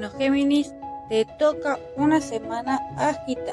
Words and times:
Bueno, 0.00 0.16
Géminis, 0.16 0.74
te 1.10 1.26
toca 1.26 1.78
una 1.94 2.22
semana 2.22 2.80
agitada. 2.96 3.52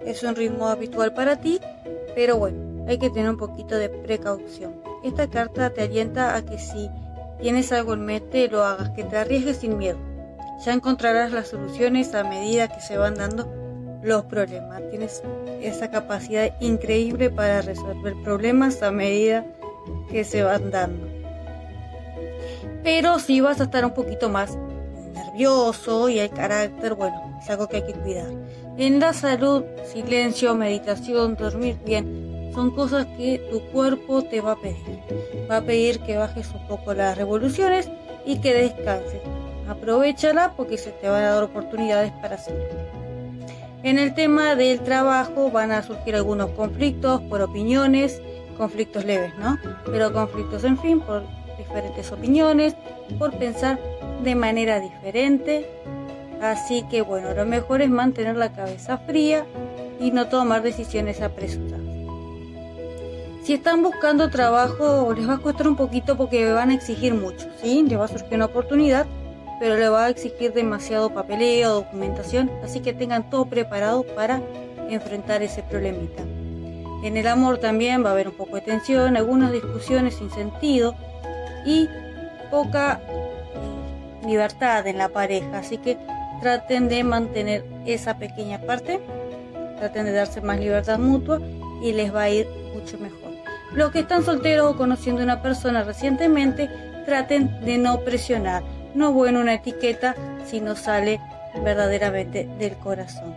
Es 0.00 0.22
un 0.22 0.34
ritmo 0.34 0.68
habitual 0.68 1.12
para 1.12 1.36
ti, 1.36 1.60
pero 2.14 2.38
bueno, 2.38 2.86
hay 2.88 2.96
que 2.96 3.10
tener 3.10 3.28
un 3.28 3.36
poquito 3.36 3.76
de 3.76 3.90
precaución. 3.90 4.80
Esta 5.04 5.28
carta 5.28 5.68
te 5.68 5.82
alienta 5.82 6.34
a 6.34 6.46
que 6.46 6.58
si 6.58 6.88
tienes 7.42 7.72
algo 7.72 7.92
en 7.92 8.06
mente, 8.06 8.48
lo 8.48 8.64
hagas, 8.64 8.88
que 8.92 9.04
te 9.04 9.18
arriesgues 9.18 9.58
sin 9.58 9.76
miedo. 9.76 9.98
Ya 10.64 10.72
encontrarás 10.72 11.30
las 11.30 11.48
soluciones 11.48 12.14
a 12.14 12.24
medida 12.24 12.68
que 12.68 12.80
se 12.80 12.96
van 12.96 13.16
dando 13.16 13.52
los 14.02 14.24
problemas. 14.24 14.80
Tienes 14.88 15.22
esa 15.60 15.90
capacidad 15.90 16.58
increíble 16.58 17.28
para 17.28 17.60
resolver 17.60 18.14
problemas 18.24 18.82
a 18.82 18.90
medida 18.90 19.44
que 20.10 20.24
se 20.24 20.42
van 20.42 20.70
dando. 20.70 21.06
Pero 22.82 23.18
si 23.18 23.42
vas 23.42 23.60
a 23.60 23.64
estar 23.64 23.84
un 23.84 23.92
poquito 23.92 24.30
más 24.30 24.56
y 26.08 26.18
el 26.18 26.30
carácter, 26.30 26.94
bueno, 26.94 27.38
es 27.40 27.48
algo 27.48 27.66
que 27.66 27.76
hay 27.76 27.86
que 27.86 27.94
cuidar. 27.94 28.28
En 28.76 29.00
la 29.00 29.14
salud, 29.14 29.64
silencio, 29.90 30.54
meditación, 30.54 31.34
dormir 31.34 31.78
bien, 31.84 32.50
son 32.52 32.72
cosas 32.72 33.06
que 33.16 33.38
tu 33.50 33.60
cuerpo 33.70 34.22
te 34.22 34.42
va 34.42 34.52
a 34.52 34.56
pedir. 34.56 35.00
Va 35.50 35.58
a 35.58 35.62
pedir 35.62 36.00
que 36.00 36.18
bajes 36.18 36.48
un 36.52 36.66
poco 36.68 36.92
las 36.92 37.16
revoluciones 37.16 37.88
y 38.26 38.38
que 38.40 38.52
descanses. 38.52 39.22
Aprovechala 39.66 40.52
porque 40.56 40.76
se 40.76 40.90
te 40.90 41.08
van 41.08 41.22
a 41.22 41.30
dar 41.30 41.44
oportunidades 41.44 42.12
para 42.20 42.34
hacerlo. 42.34 42.64
En 43.82 43.98
el 43.98 44.12
tema 44.12 44.56
del 44.56 44.80
trabajo 44.80 45.50
van 45.50 45.72
a 45.72 45.82
surgir 45.82 46.16
algunos 46.16 46.50
conflictos 46.50 47.22
por 47.22 47.40
opiniones, 47.40 48.20
conflictos 48.58 49.06
leves, 49.06 49.32
¿no? 49.38 49.58
Pero 49.86 50.12
conflictos, 50.12 50.64
en 50.64 50.76
fin, 50.76 51.00
por 51.00 51.22
diferentes 51.56 52.12
opiniones, 52.12 52.74
por 53.18 53.32
pensar 53.38 53.78
de 54.22 54.34
manera 54.34 54.80
diferente. 54.80 55.66
Así 56.40 56.84
que 56.90 57.02
bueno, 57.02 57.34
lo 57.34 57.44
mejor 57.44 57.82
es 57.82 57.90
mantener 57.90 58.36
la 58.36 58.52
cabeza 58.52 58.98
fría 58.98 59.44
y 60.00 60.10
no 60.10 60.28
tomar 60.28 60.62
decisiones 60.62 61.20
apresuradas. 61.20 61.80
Si 63.42 63.54
están 63.54 63.82
buscando 63.82 64.30
trabajo, 64.30 65.12
les 65.14 65.28
va 65.28 65.34
a 65.34 65.38
costar 65.38 65.66
un 65.66 65.76
poquito 65.76 66.16
porque 66.16 66.52
van 66.52 66.70
a 66.70 66.74
exigir 66.74 67.14
mucho, 67.14 67.48
¿sí? 67.60 67.84
Les 67.88 67.98
va 67.98 68.04
a 68.04 68.08
surgir 68.08 68.34
una 68.34 68.46
oportunidad, 68.46 69.06
pero 69.58 69.76
le 69.76 69.88
va 69.88 70.06
a 70.06 70.08
exigir 70.10 70.52
demasiado 70.52 71.10
papeleo, 71.10 71.74
documentación, 71.74 72.50
así 72.62 72.80
que 72.80 72.92
tengan 72.92 73.28
todo 73.28 73.46
preparado 73.46 74.02
para 74.02 74.40
enfrentar 74.88 75.42
ese 75.42 75.62
problemita. 75.62 76.22
En 77.02 77.16
el 77.16 77.26
amor 77.26 77.58
también 77.58 78.04
va 78.04 78.10
a 78.10 78.12
haber 78.12 78.28
un 78.28 78.34
poco 78.34 78.56
de 78.56 78.62
tensión, 78.62 79.16
algunas 79.16 79.52
discusiones 79.52 80.16
sin 80.16 80.30
sentido 80.30 80.94
y 81.64 81.88
poca 82.50 83.00
libertad 84.26 84.86
en 84.86 84.98
la 84.98 85.08
pareja, 85.08 85.58
así 85.58 85.78
que 85.78 85.96
traten 86.40 86.88
de 86.88 87.04
mantener 87.04 87.64
esa 87.86 88.18
pequeña 88.18 88.60
parte, 88.60 89.00
traten 89.78 90.06
de 90.06 90.12
darse 90.12 90.40
más 90.40 90.58
libertad 90.58 90.98
mutua 90.98 91.40
y 91.82 91.92
les 91.92 92.14
va 92.14 92.22
a 92.22 92.30
ir 92.30 92.46
mucho 92.74 92.98
mejor. 92.98 93.30
Los 93.72 93.92
que 93.92 94.00
están 94.00 94.24
solteros 94.24 94.74
o 94.74 94.76
conociendo 94.76 95.20
a 95.20 95.24
una 95.24 95.42
persona 95.42 95.84
recientemente, 95.84 96.68
traten 97.06 97.64
de 97.64 97.78
no 97.78 98.00
presionar, 98.00 98.62
no 98.94 99.12
bueno 99.12 99.40
una 99.40 99.54
etiqueta 99.54 100.14
si 100.44 100.60
no 100.60 100.76
sale 100.76 101.20
verdaderamente 101.62 102.48
del 102.58 102.76
corazón. 102.76 103.34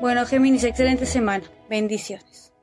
Bueno, 0.00 0.26
Géminis, 0.26 0.64
excelente 0.64 1.06
semana. 1.06 1.44
Bendiciones. 1.68 2.53